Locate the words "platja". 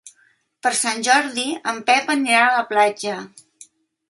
2.73-3.21